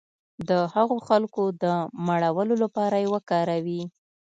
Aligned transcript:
د 0.49 0.51
هغو 0.73 0.97
خلکو 1.07 1.43
د 1.63 1.65
مړولو 2.07 2.55
لپاره 2.63 2.95
یې 3.03 3.11
وکاروي. 3.13 3.81